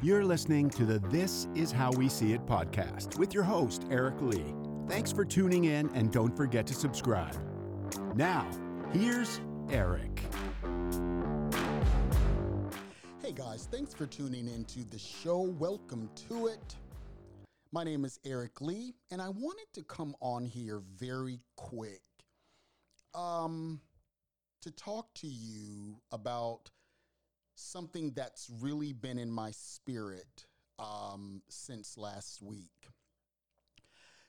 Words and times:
You're 0.00 0.24
listening 0.24 0.70
to 0.70 0.84
the 0.84 1.00
This 1.08 1.48
Is 1.56 1.72
How 1.72 1.90
We 1.90 2.08
See 2.08 2.32
It 2.32 2.46
podcast 2.46 3.18
with 3.18 3.34
your 3.34 3.42
host, 3.42 3.84
Eric 3.90 4.14
Lee. 4.20 4.54
Thanks 4.86 5.10
for 5.10 5.24
tuning 5.24 5.64
in 5.64 5.90
and 5.92 6.12
don't 6.12 6.36
forget 6.36 6.68
to 6.68 6.74
subscribe. 6.74 7.36
Now, 8.14 8.48
here's 8.92 9.40
Eric. 9.68 10.22
Hey 13.20 13.32
guys, 13.32 13.66
thanks 13.72 13.92
for 13.92 14.06
tuning 14.06 14.46
in 14.46 14.64
to 14.66 14.84
the 14.84 15.00
show. 15.00 15.40
Welcome 15.40 16.08
to 16.28 16.46
it. 16.46 16.76
My 17.72 17.82
name 17.82 18.04
is 18.04 18.20
Eric 18.24 18.60
Lee, 18.60 18.94
and 19.10 19.20
I 19.20 19.30
wanted 19.30 19.66
to 19.72 19.82
come 19.82 20.14
on 20.20 20.44
here 20.44 20.80
very 20.96 21.40
quick 21.56 22.02
um, 23.16 23.80
to 24.62 24.70
talk 24.70 25.12
to 25.14 25.26
you 25.26 25.96
about 26.12 26.70
something 27.58 28.12
that's 28.14 28.50
really 28.60 28.92
been 28.92 29.18
in 29.18 29.30
my 29.30 29.50
spirit 29.50 30.46
um, 30.78 31.42
since 31.48 31.98
last 31.98 32.40
week. 32.40 32.88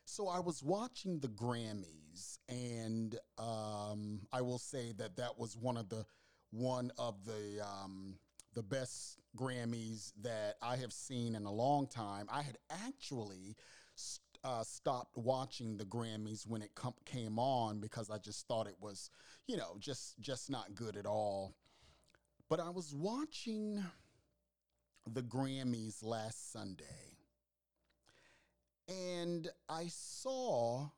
So 0.06 0.28
I 0.28 0.40
was 0.40 0.64
watching 0.64 1.20
the 1.20 1.28
Grammys, 1.28 2.40
and 2.50 3.16
um, 3.38 4.22
I 4.34 4.42
will 4.42 4.58
say 4.58 4.92
that 4.98 5.18
that 5.18 5.38
was 5.38 5.56
one 5.56 5.78
of 5.78 5.90
the 5.90 6.04
one 6.52 6.92
of 6.98 7.24
the 7.26 7.64
um, 7.64 8.16
the 8.56 8.64
best 8.64 9.20
Grammys 9.38 10.12
that 10.22 10.56
I 10.64 10.78
have 10.78 10.92
seen 10.92 11.36
in 11.36 11.46
a 11.46 11.52
long 11.52 11.86
time. 11.88 12.26
I 12.32 12.42
had 12.42 12.58
actually 12.72 13.56
uh, 14.44 14.64
stopped 14.64 15.16
watching 15.16 15.78
the 15.78 15.86
Grammys 15.86 16.48
when 16.48 16.64
it 16.64 16.74
com- 16.74 16.96
came 17.06 17.38
on 17.38 17.80
because 17.80 18.10
I 18.10 18.18
just 18.18 18.48
thought 18.48 18.66
it 18.68 18.78
was, 18.80 19.12
you 19.48 19.58
know, 19.58 19.78
just 19.80 20.20
just 20.20 20.50
not 20.50 20.74
good 20.74 20.98
at 20.98 21.06
all. 21.06 21.54
But 22.50 22.60
I 22.60 22.70
was 22.72 22.96
watching 22.96 23.84
the 25.06 25.22
Grammys 25.22 26.04
last 26.04 26.52
Sunday, 26.52 26.84
and 28.88 29.48
I 29.70 29.86
saw 29.88 30.90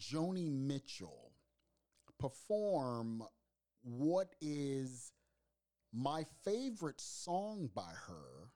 Joni 0.00 0.50
Mitchell 0.50 1.30
perform 2.18 3.22
what 3.82 4.34
is 4.40 5.12
my 5.92 6.24
favorite 6.44 7.00
song 7.00 7.70
by 7.72 7.92
her 8.08 8.50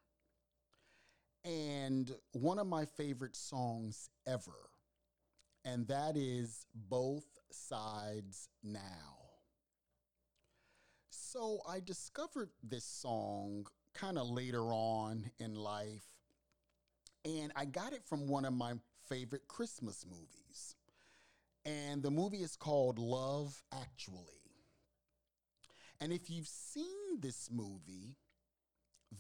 and 1.45 2.11
one 2.33 2.59
of 2.59 2.67
my 2.67 2.85
favorite 2.85 3.37
songs 3.37 4.11
ever, 4.27 4.71
and 5.65 5.87
that 5.87 6.17
is 6.17 6.67
Both 6.75 7.39
Sides 7.53 8.49
Now. 8.65 9.20
So 11.33 11.61
I 11.65 11.79
discovered 11.79 12.51
this 12.61 12.83
song 12.83 13.69
kind 13.95 14.19
of 14.19 14.29
later 14.29 14.65
on 14.73 15.31
in 15.39 15.55
life, 15.55 16.09
and 17.25 17.53
I 17.55 17.67
got 17.67 17.93
it 17.93 18.03
from 18.05 18.27
one 18.27 18.45
of 18.45 18.53
my 18.53 18.73
favorite 19.09 19.47
Christmas 19.47 20.05
movies. 20.11 20.75
And 21.65 22.03
the 22.03 22.11
movie 22.11 22.43
is 22.43 22.57
called 22.57 22.99
Love 22.99 23.63
Actually. 23.73 24.43
And 26.01 26.13
if 26.13 26.29
you've 26.29 26.49
seen 26.49 27.21
this 27.21 27.49
movie, 27.49 28.17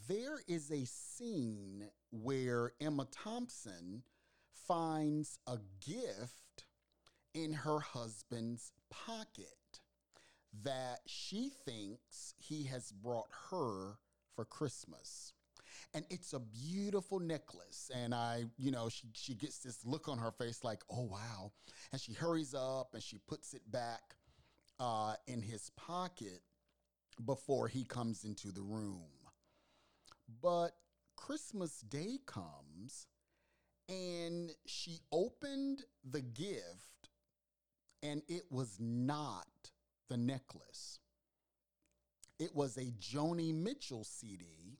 there 0.09 0.41
is 0.49 0.73
a 0.73 0.87
scene 0.87 1.91
where 2.11 2.73
Emma 2.81 3.07
Thompson 3.13 4.03
finds 4.67 5.39
a 5.47 5.59
gift 5.87 6.65
in 7.35 7.53
her 7.53 7.79
husband's 7.79 8.73
pocket 8.91 9.60
that 10.63 11.01
she 11.07 11.51
thinks 11.65 12.35
he 12.39 12.65
has 12.65 12.93
brought 12.93 13.29
her 13.51 13.99
for 14.35 14.45
Christmas. 14.45 15.33
And 15.95 16.05
it's 16.11 16.33
a 16.33 16.41
beautiful 16.41 17.19
necklace. 17.19 17.91
And 17.95 18.15
I, 18.15 18.45
you 18.57 18.71
know, 18.71 18.89
she, 18.89 19.09
she 19.15 19.35
gets 19.35 19.59
this 19.59 19.85
look 19.85 20.09
on 20.09 20.19
her 20.19 20.31
face 20.31 20.63
like, 20.63 20.83
oh, 20.91 21.05
wow. 21.05 21.53
And 21.93 22.01
she 22.01 22.13
hurries 22.13 22.55
up 22.55 22.95
and 22.95 23.03
she 23.03 23.19
puts 23.27 23.55
it 23.55 23.63
back 23.71 24.03
uh, 24.79 25.15
in 25.27 25.43
his 25.43 25.71
pocket 25.77 26.43
before 27.25 27.69
he 27.69 27.85
comes 27.85 28.25
into 28.25 28.53
the 28.53 28.63
room. 28.63 29.11
But 30.43 30.73
Christmas 31.17 31.81
Day 31.81 32.19
comes 32.27 33.07
and 33.89 34.53
she 34.67 35.01
opened 35.13 35.85
the 36.09 36.23
gift 36.23 37.11
and 38.03 38.23
it 38.29 38.45
was 38.51 38.77
not 38.79 39.47
the 40.11 40.19
necklace. 40.19 40.99
It 42.39 42.55
was 42.55 42.77
a 42.77 42.93
Joni 43.01 43.55
Mitchell 43.55 44.05
CD. 44.05 44.79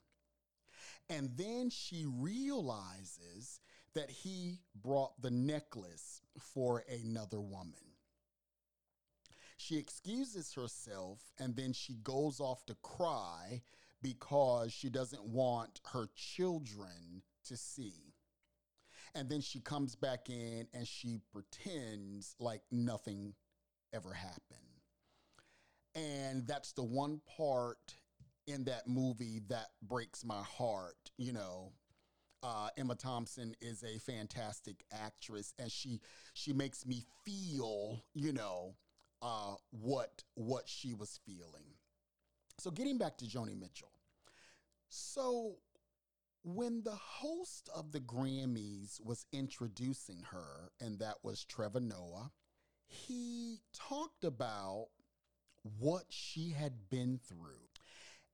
And 1.09 1.31
then 1.35 1.69
she 1.71 2.05
realizes 2.05 3.59
that 3.95 4.09
he 4.09 4.59
brought 4.75 5.19
the 5.21 5.31
necklace 5.31 6.21
for 6.39 6.83
another 6.89 7.41
woman. 7.41 7.73
She 9.57 9.77
excuses 9.77 10.53
herself 10.53 11.19
and 11.39 11.55
then 11.55 11.73
she 11.73 11.95
goes 11.95 12.39
off 12.39 12.65
to 12.67 12.75
cry 12.81 13.61
because 14.01 14.73
she 14.73 14.89
doesn't 14.89 15.23
want 15.23 15.81
her 15.91 16.09
children 16.15 17.21
to 17.45 17.55
see. 17.55 18.13
And 19.13 19.29
then 19.29 19.41
she 19.41 19.59
comes 19.59 19.95
back 19.95 20.29
in 20.29 20.67
and 20.73 20.87
she 20.87 21.19
pretends 21.31 22.35
like 22.39 22.61
nothing 22.71 23.33
ever 23.93 24.13
happened. 24.13 24.70
And 25.95 26.47
that's 26.47 26.71
the 26.73 26.83
one 26.83 27.21
part 27.37 27.95
in 28.47 28.63
that 28.65 28.87
movie 28.87 29.41
that 29.49 29.67
breaks 29.81 30.23
my 30.23 30.41
heart, 30.41 31.11
you 31.17 31.33
know. 31.33 31.73
Uh, 32.43 32.69
Emma 32.75 32.95
Thompson 32.95 33.55
is 33.61 33.83
a 33.83 33.99
fantastic 33.99 34.83
actress, 34.91 35.53
and 35.59 35.71
she 35.71 36.01
she 36.33 36.53
makes 36.53 36.87
me 36.87 37.03
feel, 37.23 38.03
you 38.15 38.33
know, 38.33 38.75
uh, 39.21 39.55
what 39.69 40.23
what 40.33 40.67
she 40.67 40.93
was 40.93 41.19
feeling. 41.25 41.75
So 42.57 42.71
getting 42.71 42.97
back 42.97 43.17
to 43.17 43.25
Joni 43.25 43.59
Mitchell. 43.59 43.91
So 44.89 45.57
when 46.43 46.81
the 46.83 46.95
host 46.95 47.69
of 47.75 47.91
the 47.91 47.99
Grammys 47.99 48.99
was 49.03 49.25
introducing 49.31 50.23
her, 50.31 50.71
and 50.79 50.99
that 50.99 51.17
was 51.23 51.45
Trevor 51.45 51.79
Noah, 51.79 52.31
he 52.87 53.61
talked 53.73 54.23
about 54.23 54.87
what 55.63 56.05
she 56.09 56.51
had 56.51 56.89
been 56.89 57.19
through. 57.27 57.69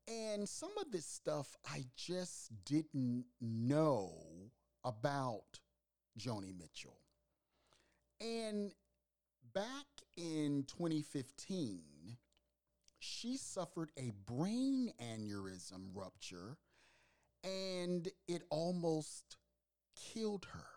And 0.07 0.47
some 0.47 0.71
of 0.79 0.91
this 0.91 1.05
stuff 1.05 1.55
I 1.65 1.85
just 1.95 2.51
didn't 2.65 3.25
know 3.41 4.11
about 4.83 5.59
Joni 6.17 6.57
Mitchell. 6.57 7.01
And 8.21 8.71
back 9.53 9.85
in 10.15 10.63
2015, 10.67 12.17
she 12.99 13.38
suffered 13.38 13.91
a 13.97 14.11
brain 14.25 14.91
aneurysm 15.01 15.89
rupture 15.94 16.57
and 17.44 18.07
it 18.27 18.44
almost 18.49 19.38
killed 19.95 20.47
her. 20.53 20.67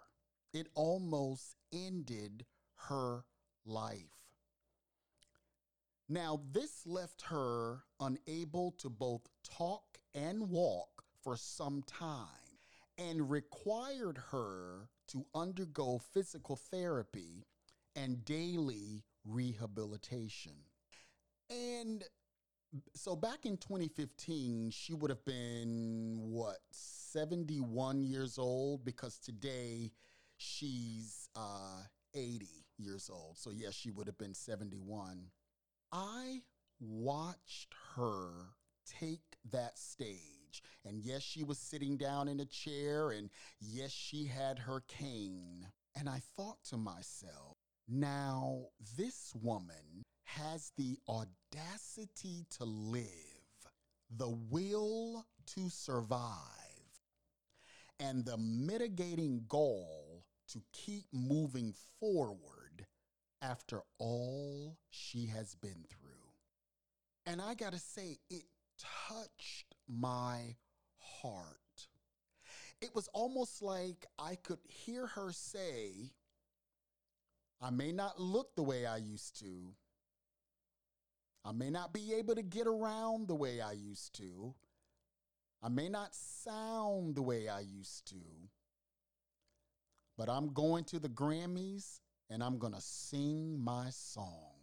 It 0.52 0.68
almost 0.74 1.56
ended 1.72 2.44
her 2.88 3.24
life. 3.64 4.19
Now, 6.12 6.40
this 6.50 6.84
left 6.86 7.22
her 7.28 7.84
unable 8.00 8.72
to 8.78 8.90
both 8.90 9.28
talk 9.48 9.84
and 10.12 10.50
walk 10.50 11.04
for 11.22 11.36
some 11.36 11.84
time 11.86 12.26
and 12.98 13.30
required 13.30 14.18
her 14.32 14.88
to 15.12 15.24
undergo 15.36 16.00
physical 16.12 16.56
therapy 16.56 17.46
and 17.94 18.24
daily 18.24 19.04
rehabilitation. 19.24 20.56
And 21.48 22.02
so 22.96 23.14
back 23.14 23.46
in 23.46 23.56
2015, 23.56 24.72
she 24.72 24.94
would 24.94 25.10
have 25.10 25.24
been 25.24 26.18
what, 26.22 26.58
71 26.72 28.02
years 28.02 28.36
old? 28.36 28.84
Because 28.84 29.16
today 29.20 29.92
she's 30.38 31.28
uh, 31.36 31.82
80 32.16 32.48
years 32.78 33.08
old. 33.12 33.38
So, 33.38 33.52
yes, 33.52 33.74
she 33.74 33.92
would 33.92 34.08
have 34.08 34.18
been 34.18 34.34
71. 34.34 35.30
I 35.92 36.42
watched 36.80 37.74
her 37.96 38.30
take 38.86 39.36
that 39.50 39.78
stage. 39.78 40.62
And 40.84 40.98
yes, 40.98 41.22
she 41.22 41.44
was 41.44 41.58
sitting 41.58 41.96
down 41.96 42.28
in 42.28 42.40
a 42.40 42.46
chair, 42.46 43.10
and 43.10 43.30
yes, 43.60 43.90
she 43.90 44.26
had 44.26 44.58
her 44.58 44.82
cane. 44.88 45.66
And 45.96 46.08
I 46.08 46.22
thought 46.36 46.58
to 46.70 46.76
myself, 46.76 47.56
now, 47.88 48.66
this 48.96 49.32
woman 49.42 50.04
has 50.24 50.72
the 50.76 50.96
audacity 51.08 52.46
to 52.58 52.64
live, 52.64 53.04
the 54.16 54.30
will 54.30 55.26
to 55.54 55.68
survive, 55.68 56.36
and 57.98 58.24
the 58.24 58.38
mitigating 58.38 59.44
goal 59.48 60.24
to 60.52 60.62
keep 60.72 61.06
moving 61.12 61.74
forward 61.98 62.59
after 63.42 63.82
all 63.98 64.76
she 64.90 65.26
has 65.26 65.54
been 65.54 65.84
through. 65.88 66.10
And 67.26 67.40
I 67.40 67.54
gotta 67.54 67.78
say, 67.78 68.18
it 68.28 68.44
touched 69.08 69.74
my 69.88 70.56
heart. 70.98 71.56
it 72.80 72.94
was 72.94 73.08
almost 73.12 73.62
like 73.62 74.06
I 74.18 74.36
could 74.36 74.58
hear 74.68 75.06
her 75.06 75.32
say, 75.32 76.12
I 77.60 77.70
may 77.70 77.92
not 77.92 78.18
look 78.18 78.56
the 78.56 78.62
way 78.62 78.86
I 78.86 78.96
used 78.96 79.38
to. 79.40 79.74
I 81.44 81.52
may 81.52 81.70
not 81.70 81.92
be 81.92 82.14
able 82.14 82.34
to 82.34 82.42
get 82.42 82.66
around 82.66 83.28
the 83.28 83.34
way 83.34 83.60
I 83.60 83.72
used 83.72 84.14
to. 84.16 84.54
I 85.62 85.68
may 85.68 85.88
not 85.88 86.14
sound 86.14 87.16
the 87.16 87.22
way 87.22 87.48
I 87.48 87.60
used 87.60 88.06
to. 88.08 88.22
But 90.16 90.28
I'm 90.30 90.52
going 90.52 90.84
to 90.84 90.98
the 90.98 91.08
Grammys 91.08 92.00
and 92.30 92.42
I'm 92.42 92.58
going 92.58 92.72
to 92.72 92.80
sing 92.80 93.58
my 93.62 93.88
song 93.90 94.54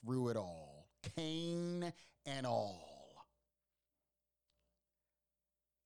through 0.00 0.28
it 0.28 0.36
all, 0.36 0.86
cane 1.16 1.92
and 2.26 2.46
all. 2.46 3.26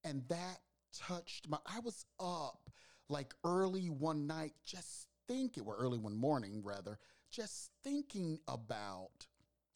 And 0.05 0.23
that 0.29 0.59
touched 0.93 1.49
my, 1.49 1.59
I 1.67 1.81
was 1.81 2.05
up 2.21 2.71
like 3.09 3.35
early 3.45 3.87
one 3.87 4.27
night 4.27 4.55
just 4.65 5.09
thinking, 5.29 5.65
well, 5.65 5.77
early 5.79 5.99
one 5.99 6.17
morning 6.17 6.61
rather, 6.65 6.99
just 7.31 7.71
thinking 7.85 8.39
about 8.49 9.27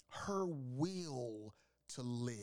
her 0.09 0.47
will 0.47 1.55
to 1.95 2.03
live. 2.03 2.37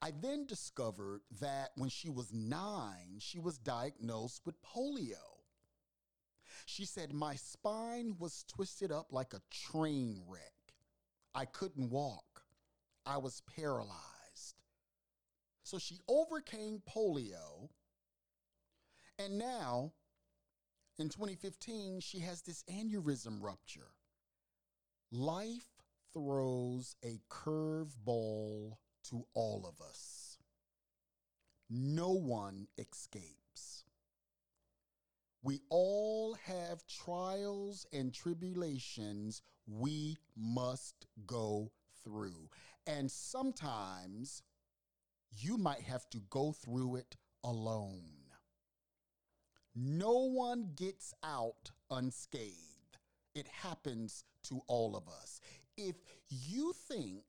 I 0.00 0.12
then 0.20 0.46
discovered 0.46 1.22
that 1.40 1.70
when 1.76 1.90
she 1.90 2.08
was 2.08 2.32
nine, 2.32 3.18
she 3.18 3.38
was 3.38 3.58
diagnosed 3.58 4.42
with 4.44 4.54
polio. 4.62 5.37
She 6.66 6.84
said, 6.84 7.12
My 7.12 7.34
spine 7.36 8.16
was 8.18 8.44
twisted 8.48 8.92
up 8.92 9.08
like 9.10 9.34
a 9.34 9.42
train 9.50 10.22
wreck. 10.28 10.52
I 11.34 11.44
couldn't 11.44 11.90
walk. 11.90 12.42
I 13.06 13.18
was 13.18 13.42
paralyzed. 13.56 14.62
So 15.62 15.78
she 15.78 16.00
overcame 16.08 16.82
polio. 16.88 17.68
And 19.18 19.38
now, 19.38 19.92
in 20.98 21.08
2015, 21.08 22.00
she 22.00 22.20
has 22.20 22.42
this 22.42 22.64
aneurysm 22.70 23.42
rupture. 23.42 23.92
Life 25.10 25.68
throws 26.12 26.96
a 27.04 27.20
curveball 27.30 28.76
to 29.04 29.24
all 29.34 29.66
of 29.66 29.84
us. 29.84 30.38
No 31.70 32.10
one 32.10 32.66
escapes. 32.78 33.84
We 35.42 35.60
all 35.68 35.97
have 36.78 36.86
trials 36.86 37.86
and 37.92 38.12
tribulations 38.14 39.42
we 39.66 40.16
must 40.36 41.06
go 41.26 41.70
through. 42.04 42.48
And 42.86 43.10
sometimes 43.10 44.42
you 45.36 45.56
might 45.58 45.80
have 45.82 46.08
to 46.10 46.18
go 46.30 46.52
through 46.52 46.96
it 46.96 47.16
alone. 47.42 48.02
No 49.74 50.28
one 50.30 50.70
gets 50.76 51.12
out 51.24 51.70
unscathed. 51.90 52.54
It 53.34 53.46
happens 53.48 54.24
to 54.44 54.60
all 54.66 54.96
of 54.96 55.08
us. 55.08 55.40
If 55.76 55.96
you 56.28 56.72
think 56.88 57.22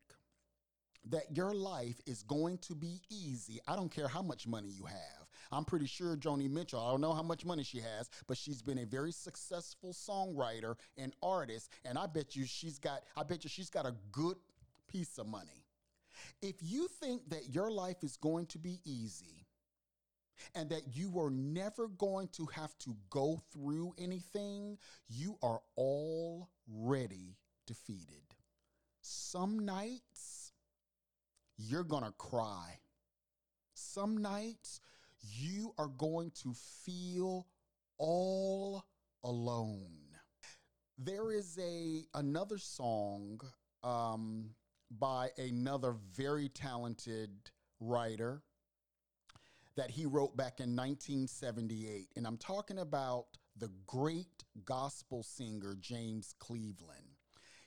that 1.06 1.36
your 1.36 1.54
life 1.54 2.00
is 2.06 2.24
going 2.24 2.58
to 2.58 2.76
be 2.76 3.02
easy. 3.10 3.60
I 3.68 3.76
don't 3.76 3.90
care 3.90 4.08
how 4.08 4.22
much 4.22 4.46
money 4.46 4.68
you 4.70 4.84
have. 4.86 5.29
I'm 5.52 5.66
pretty 5.66 5.88
sure 5.88 6.16
Joni 6.16 6.50
Mitchell, 6.50 6.80
I 6.80 6.92
don't 6.92 7.02
know 7.02 7.14
how 7.14 7.24
much 7.24 7.46
money 7.46 7.64
she 7.64 7.80
has, 7.80 8.10
but 8.28 8.38
she's 8.38 8.62
been 8.62 8.80
a 8.80 8.86
very 8.86 9.12
successful 9.12 9.94
songwriter 9.94 10.76
and 10.98 11.14
artist. 11.24 11.72
And 11.86 11.98
I 11.98 12.06
bet 12.06 12.36
you 12.36 12.46
she's 12.46 12.78
got, 12.78 13.04
I 13.18 13.24
bet 13.24 13.44
you 13.44 13.50
she's 13.50 13.70
got 13.70 13.86
a 13.86 13.96
good 14.12 14.38
piece 14.88 15.18
of 15.18 15.28
money. 15.28 15.66
If 16.42 16.56
you 16.62 16.88
think 16.88 17.30
that 17.30 17.54
your 17.54 17.72
life 17.72 18.04
is 18.04 18.18
going 18.18 18.46
to 18.48 18.60
be 18.60 18.80
easy 18.86 19.46
and 20.56 20.70
that 20.70 20.96
you 20.96 21.20
are 21.20 21.32
never 21.32 21.88
going 21.88 22.28
to 22.34 22.46
have 22.48 22.78
to 22.80 22.96
go 23.10 23.42
through 23.52 23.94
anything, 23.98 24.78
you 25.08 25.38
are 25.42 25.62
already 25.78 27.38
defeated. 27.66 28.24
Some 29.02 29.60
nights, 29.60 30.54
you're 31.58 31.84
going 31.84 32.04
to 32.04 32.12
cry. 32.12 32.80
Some 33.74 34.18
nights 34.18 34.82
you 35.22 35.74
are 35.78 35.88
going 35.88 36.32
to 36.44 36.54
feel 36.86 37.48
all 37.98 38.86
alone. 39.24 39.98
There 40.98 41.32
is 41.32 41.58
a 41.60 42.04
another 42.14 42.58
song 42.58 43.40
um, 43.84 44.52
by 44.92 45.30
another 45.38 45.96
very 46.16 46.50
talented 46.50 47.30
writer 47.80 48.44
that 49.76 49.92
he 49.92 50.06
wrote 50.06 50.36
back 50.36 50.60
in 50.60 50.76
1978, 50.76 52.10
and 52.18 52.28
I'm 52.28 52.38
talking 52.38 52.80
about 52.80 53.28
the 53.58 53.72
great 53.88 54.44
gospel 54.66 55.24
singer 55.24 55.76
James 55.80 56.34
Cleveland. 56.40 57.18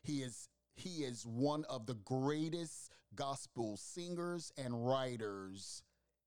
He 0.02 0.22
is 0.22 0.48
he 0.75 1.05
is 1.05 1.26
one 1.26 1.64
of 1.70 1.87
the 1.87 1.94
greatest 1.94 2.94
gospel 3.14 3.76
singers 3.76 4.52
and 4.56 4.87
writers 4.87 5.82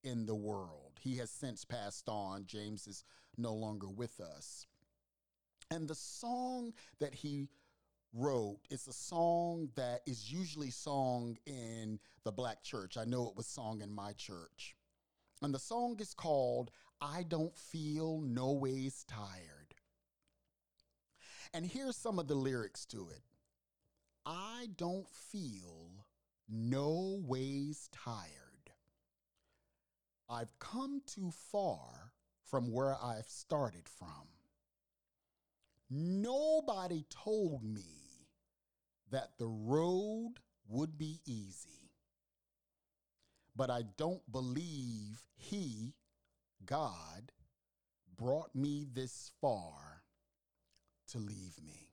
in 0.06 0.26
the 0.26 0.36
world. 0.36 1.00
He 1.02 1.18
has 1.18 1.30
since 1.30 1.66
passed 1.66 2.08
on. 2.08 2.46
James 2.46 2.88
is 2.88 3.04
no 3.38 3.54
longer 3.54 3.90
with 3.90 4.22
us. 4.22 4.66
And 5.72 5.88
the 5.88 5.96
song 5.96 6.74
that 7.00 7.14
he 7.14 7.50
wrote 8.14 8.60
is 8.70 8.88
a 8.88 8.94
song 8.94 9.70
that 9.76 10.02
is 10.06 10.32
usually 10.32 10.70
sung 10.70 11.38
in 11.46 12.00
the 12.24 12.32
black 12.32 12.64
church. 12.64 12.98
I 12.98 13.04
know 13.04 13.28
it 13.28 13.36
was 13.36 13.48
sung 13.48 13.82
in 13.82 13.92
my 13.92 14.14
church. 14.14 14.76
And 15.42 15.54
the 15.54 15.60
song 15.60 15.98
is 16.00 16.14
called 16.14 16.72
I 17.02 17.24
Don't 17.24 17.58
Feel 17.58 18.22
No 18.22 18.54
Ways 18.54 19.04
Tired. 19.08 19.76
And 21.54 21.66
here's 21.66 21.98
some 21.98 22.20
of 22.20 22.28
the 22.28 22.36
lyrics 22.36 22.86
to 22.88 23.10
it 23.10 23.22
I 24.26 24.70
don't 24.78 25.10
feel 25.10 26.06
no 26.48 27.22
ways 27.26 27.90
tired. 27.92 28.45
I've 30.30 30.58
come 30.60 31.02
too 31.06 31.32
far 31.52 32.12
from 32.44 32.72
where 32.72 32.96
I've 33.02 33.28
started 33.28 33.88
from. 33.88 34.28
Nobody 35.90 37.06
told 37.10 37.64
me 37.64 38.28
that 39.12 39.38
the 39.38 39.48
road 39.48 40.34
would 40.68 40.98
be 40.98 41.20
easy. 41.26 41.92
But 43.56 43.70
I 43.70 43.84
don't 43.98 44.30
believe 44.32 45.22
He, 45.38 45.94
God, 46.66 47.32
brought 48.18 48.54
me 48.56 48.88
this 48.92 49.32
far 49.40 50.04
to 51.10 51.20
leave 51.20 51.62
me. 51.64 51.90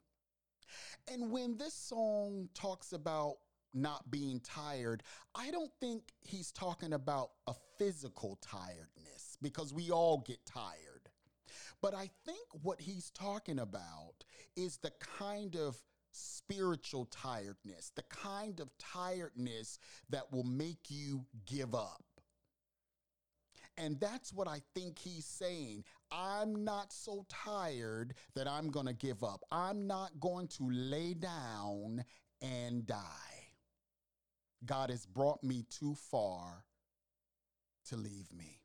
And 1.12 1.30
when 1.30 1.56
this 1.58 1.74
song 1.74 2.48
talks 2.54 2.92
about 2.92 3.36
not 3.74 4.10
being 4.10 4.40
tired, 4.40 5.02
I 5.34 5.50
don't 5.50 5.72
think 5.80 6.02
he's 6.20 6.52
talking 6.52 6.92
about 6.92 7.30
a 7.46 7.54
physical 7.78 8.38
tiredness 8.40 9.36
because 9.40 9.72
we 9.72 9.90
all 9.90 10.18
get 10.26 10.44
tired. 10.46 11.08
But 11.80 11.94
I 11.94 12.10
think 12.24 12.46
what 12.62 12.80
he's 12.80 13.10
talking 13.10 13.58
about 13.58 14.24
is 14.56 14.78
the 14.78 14.92
kind 15.18 15.56
of 15.56 15.76
spiritual 16.12 17.06
tiredness, 17.06 17.90
the 17.96 18.04
kind 18.08 18.60
of 18.60 18.70
tiredness 18.78 19.78
that 20.10 20.32
will 20.32 20.44
make 20.44 20.90
you 20.90 21.24
give 21.46 21.74
up. 21.74 22.04
And 23.78 23.98
that's 23.98 24.32
what 24.32 24.48
I 24.48 24.60
think 24.74 24.98
he's 24.98 25.24
saying. 25.24 25.84
I'm 26.10 26.62
not 26.62 26.92
so 26.92 27.24
tired 27.28 28.14
that 28.34 28.46
I'm 28.46 28.70
going 28.70 28.86
to 28.86 28.92
give 28.92 29.24
up. 29.24 29.42
I'm 29.50 29.86
not 29.86 30.20
going 30.20 30.48
to 30.48 30.68
lay 30.70 31.14
down 31.14 32.04
and 32.42 32.86
die. 32.86 33.31
God 34.64 34.90
has 34.90 35.06
brought 35.06 35.42
me 35.42 35.64
too 35.70 35.94
far 35.94 36.64
to 37.88 37.96
leave 37.96 38.32
me. 38.32 38.60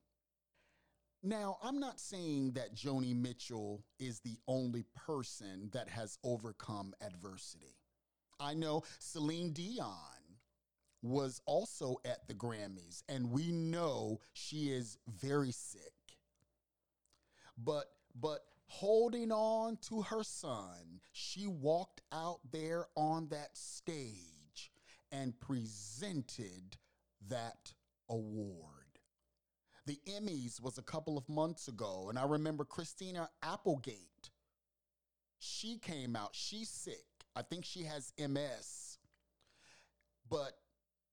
Now, 1.24 1.58
I'm 1.63 1.80
not 1.80 2.00
saying 2.00 2.51
that 2.54 2.75
Joni 2.75 3.16
Mitchell 3.16 3.84
is 4.00 4.20
the 4.20 4.38
only 4.48 4.86
person 4.96 5.70
that 5.74 5.89
has 5.89 6.20
overcome 6.24 6.94
adversity. 7.01 7.75
I 8.39 8.54
know 8.54 8.84
Celine 9.00 9.51
Dion 9.51 9.92
was 11.01 11.42
also 11.46 11.98
at 12.06 12.27
the 12.27 12.34
Grammys, 12.34 13.01
and 13.10 13.32
we 13.32 13.51
know 13.51 14.20
she 14.34 14.70
is 14.70 14.98
very 15.08 15.51
sick. 15.51 15.82
But 17.58 17.86
but 18.20 18.46
holding 18.68 19.32
on 19.32 19.77
to 19.89 20.04
her 20.04 20.24
son, 20.24 21.01
she 21.13 21.48
walked 21.48 22.01
out 22.12 22.39
there 22.51 22.86
on 22.96 23.27
that 23.30 23.58
stage 23.58 24.37
and 25.12 25.40
presented 25.40 26.78
that 27.30 27.74
award. 28.10 28.74
The 29.86 30.00
Emmys 30.08 30.62
was 30.62 30.78
a 30.78 30.84
couple 30.84 31.18
of 31.18 31.30
months 31.30 31.68
ago, 31.68 32.08
and 32.10 32.20
I 32.20 32.26
remember 32.26 32.66
Christina 32.66 33.30
Applegate. 33.42 34.32
She 35.40 35.78
came 35.78 36.16
out, 36.16 36.32
she's 36.34 36.70
sick. 36.70 37.06
I 37.36 37.42
think 37.42 37.64
she 37.64 37.84
has 37.84 38.12
MS. 38.20 38.98
But 40.30 40.54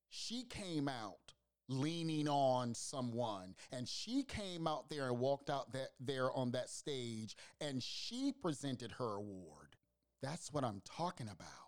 she 0.09 0.43
came 0.43 0.89
out 0.89 1.35
leaning 1.67 2.27
on 2.27 2.73
someone. 2.73 3.55
And 3.71 3.87
she 3.87 4.23
came 4.23 4.67
out 4.67 4.89
there 4.89 5.07
and 5.07 5.19
walked 5.19 5.49
out 5.49 5.71
that, 5.73 5.89
there 5.99 6.31
on 6.33 6.51
that 6.51 6.69
stage 6.69 7.35
and 7.61 7.81
she 7.81 8.33
presented 8.41 8.93
her 8.93 9.15
award. 9.15 9.75
That's 10.21 10.51
what 10.51 10.63
I'm 10.63 10.81
talking 10.85 11.27
about. 11.27 11.64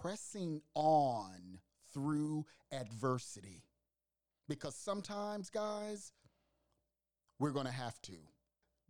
Pressing 0.00 0.60
on 0.74 1.58
through 1.92 2.46
adversity. 2.72 3.64
Because 4.48 4.74
sometimes, 4.74 5.50
guys, 5.50 6.12
we're 7.38 7.50
going 7.50 7.66
to 7.66 7.72
have 7.72 8.00
to. 8.02 8.16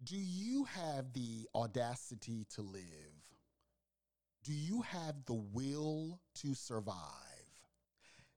Do 0.05 0.17
you 0.17 0.65
have 0.65 1.13
the 1.13 1.49
audacity 1.55 2.47
to 2.55 2.63
live? 2.63 2.83
Do 4.45 4.53
you 4.53 4.83
have 4.83 5.25
the 5.27 5.35
will 5.35 6.21
to 6.37 6.55
survive? 6.55 6.95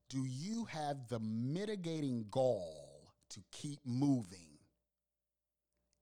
Do 0.09 0.25
you 0.25 0.65
have 0.65 1.07
the 1.07 1.19
mitigating 1.19 2.25
gall 2.31 3.13
to 3.29 3.39
keep 3.51 3.79
moving 3.85 4.57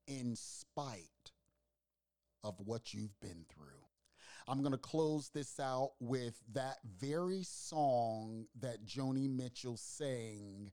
in 0.08 0.36
spite 0.36 1.32
of 2.44 2.56
what 2.66 2.94
you've 2.94 3.20
been 3.20 3.46
through? 3.54 3.89
I'm 4.50 4.62
going 4.62 4.72
to 4.72 4.80
close 4.80 5.30
this 5.30 5.60
out 5.60 5.92
with 6.00 6.42
that 6.54 6.78
very 7.00 7.44
song 7.44 8.48
that 8.60 8.84
Joni 8.84 9.30
Mitchell 9.30 9.78
sang 9.78 10.72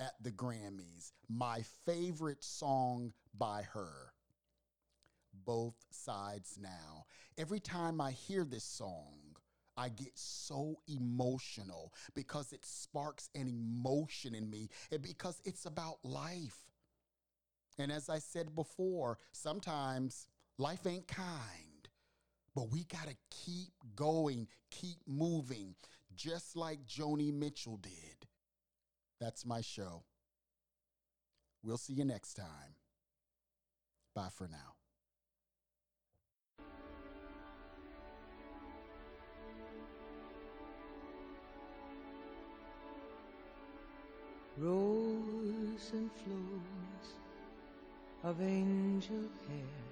at 0.00 0.14
the 0.20 0.32
Grammys, 0.32 1.12
my 1.28 1.62
favorite 1.86 2.42
song 2.42 3.12
by 3.38 3.62
her. 3.74 4.12
Both 5.44 5.76
sides 5.92 6.58
now. 6.60 7.04
Every 7.38 7.60
time 7.60 8.00
I 8.00 8.10
hear 8.10 8.44
this 8.44 8.64
song, 8.64 9.36
I 9.76 9.88
get 9.88 10.18
so 10.18 10.80
emotional 10.88 11.92
because 12.16 12.52
it 12.52 12.64
sparks 12.64 13.30
an 13.36 13.46
emotion 13.46 14.34
in 14.34 14.50
me 14.50 14.68
and 14.90 15.00
because 15.00 15.40
it's 15.44 15.64
about 15.64 15.98
life. 16.02 16.58
And 17.78 17.92
as 17.92 18.08
I 18.08 18.18
said 18.18 18.56
before, 18.56 19.18
sometimes 19.30 20.26
life 20.58 20.86
ain't 20.88 21.06
kind, 21.06 21.61
but 22.54 22.70
we 22.70 22.84
got 22.84 23.08
to 23.08 23.16
keep 23.30 23.72
going, 23.96 24.46
keep 24.70 24.98
moving, 25.06 25.74
just 26.14 26.56
like 26.56 26.84
Joni 26.86 27.32
Mitchell 27.32 27.78
did. 27.78 28.26
That's 29.20 29.46
my 29.46 29.60
show. 29.60 30.04
We'll 31.62 31.78
see 31.78 31.94
you 31.94 32.04
next 32.04 32.34
time. 32.34 32.76
Bye 34.14 34.28
for 34.34 34.48
now. 34.48 34.74
Rows 44.58 45.90
and 45.92 46.10
flows 46.12 47.14
of 48.22 48.40
angel 48.42 49.30
hair 49.48 49.91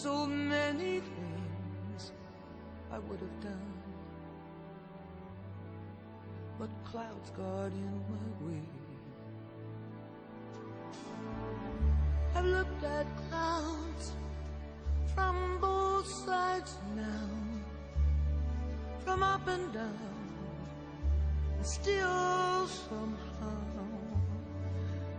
So 0.00 0.26
many 0.26 1.00
things 1.00 2.12
I 2.90 2.98
would 2.98 3.20
have 3.20 3.40
done 3.40 3.72
but 6.58 6.70
clouds 6.84 7.30
got 7.36 7.72
in 7.72 7.92
my 8.08 8.28
way. 8.46 8.62
I've 12.34 12.44
looked 12.44 12.84
at 12.84 13.06
clouds 13.28 14.12
from 15.14 15.58
both 15.60 16.06
sides 16.24 16.78
now, 16.94 17.30
from 19.04 19.22
up 19.22 19.46
and 19.46 19.72
down, 19.72 19.98
and 21.56 21.66
still 21.66 22.66
somehow 22.88 23.58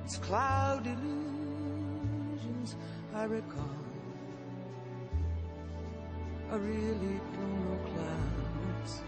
it's 0.05 0.17
cloud 0.17 0.87
illusions 0.87 2.75
I 3.13 3.23
recall. 3.25 3.92
I 6.53 6.55
really 6.57 7.19
don't 7.33 7.65
know 7.65 7.79
clouds. 7.89 9.01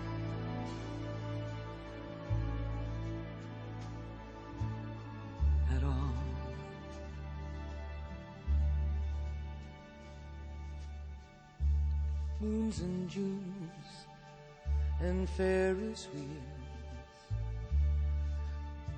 at 5.76 5.84
all. 5.84 6.16
Moons 12.42 12.80
and 12.80 13.08
Junes 13.08 13.90
and 15.02 15.30
Ferris 15.30 16.08
wheels, 16.16 17.22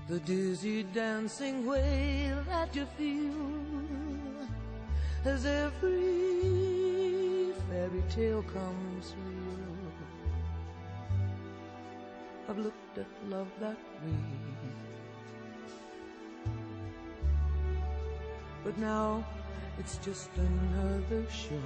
the 0.07 0.19
dizzy 0.21 0.83
dancing 0.83 1.65
way 1.65 2.31
that 2.47 2.73
you 2.73 2.85
feel 2.97 4.47
as 5.25 5.45
every 5.45 6.66
tale 8.09 8.43
comes 8.43 9.15
real. 9.25 9.67
I've 12.49 12.57
looked 12.57 12.97
at 12.97 13.07
love 13.29 13.47
that 13.59 13.77
way. 14.03 14.17
But 18.63 18.77
now 18.77 19.25
it's 19.79 19.97
just 19.97 20.29
another 20.37 21.25
show. 21.29 21.61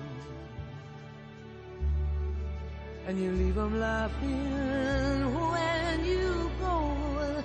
And 3.08 3.20
you 3.20 3.32
leave 3.32 3.56
them 3.56 3.80
laughing 3.80 5.36
when 5.52 6.06
you 6.06 6.52
go. 6.60 7.44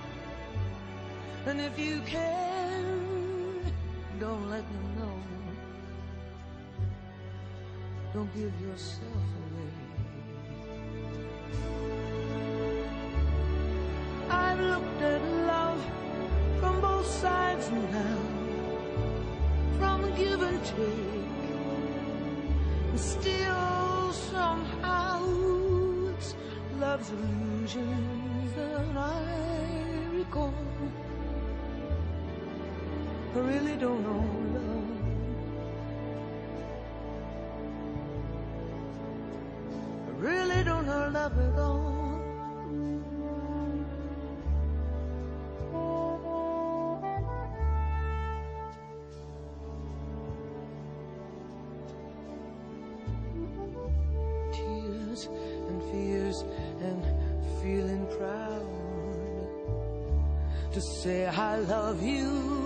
And 1.46 1.60
if 1.60 1.78
you 1.78 2.00
can, 2.06 3.62
don't 4.18 4.50
let 4.50 4.64
them 4.72 4.95
Don't 8.16 8.34
give 8.34 8.60
yourself 8.62 9.28
away. 9.44 9.72
I've 14.30 14.58
looked 14.58 15.02
at 15.02 15.22
love 15.52 15.82
from 16.58 16.80
both 16.80 17.06
sides 17.06 17.70
now 17.70 18.18
from 19.78 20.14
give 20.16 20.40
and 20.40 20.64
take. 20.64 21.44
And 22.92 22.98
still, 22.98 24.12
somehow, 24.32 25.20
it's 26.16 26.34
love's 26.80 27.10
illusions 27.10 28.54
that 28.56 28.96
I 28.96 29.20
recall. 30.14 30.54
I 33.34 33.38
really 33.40 33.76
don't 33.76 34.02
know 34.02 34.55
all. 41.26 41.96
tears 54.52 55.28
and 55.68 55.82
fears 55.90 56.44
and 56.80 57.04
feeling 57.60 58.06
proud 58.18 58.66
to 60.72 60.80
say 61.02 61.26
I 61.26 61.58
love 61.58 62.02
you 62.02 62.65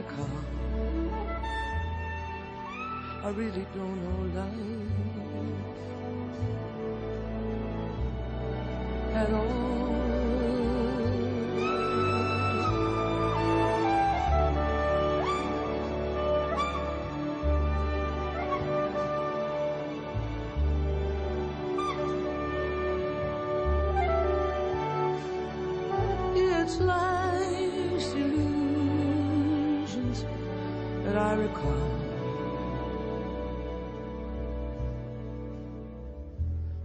America. 0.00 0.26
I 3.22 3.28
really 3.30 3.66
don't 3.74 4.02
know 4.02 4.22
life 4.40 4.54
at 9.14 9.32
all. 9.32 9.90
It's 26.62 26.80
like. 26.80 27.09
I. 31.30 31.76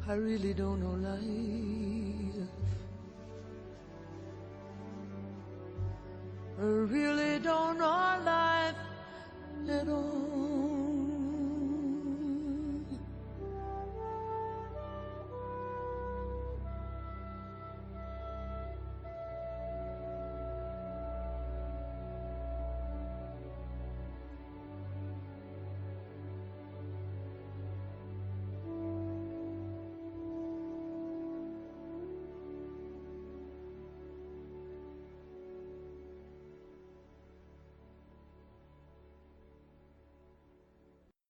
I 0.08 0.14
really 0.14 0.54
don't 0.54 0.82
know 0.82 1.10
life. 1.10 1.75